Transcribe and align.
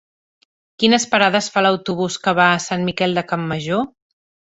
Quines 0.83 1.03
parades 1.11 1.49
fa 1.57 1.61
l'autobús 1.65 2.17
que 2.23 2.33
va 2.39 2.47
a 2.53 2.63
Sant 2.65 2.87
Miquel 2.87 3.15
de 3.19 3.25
Campmajor? 3.33 3.85